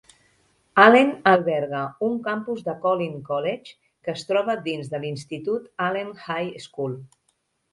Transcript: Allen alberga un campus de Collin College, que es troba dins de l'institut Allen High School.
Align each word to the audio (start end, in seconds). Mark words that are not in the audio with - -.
Allen 0.83 1.11
alberga 1.31 1.81
un 2.07 2.15
campus 2.27 2.63
de 2.69 2.75
Collin 2.85 3.19
College, 3.29 3.75
que 4.07 4.17
es 4.17 4.25
troba 4.31 4.57
dins 4.69 4.91
de 4.95 5.03
l'institut 5.05 5.71
Allen 5.91 6.11
High 6.31 6.67
School. 6.69 6.99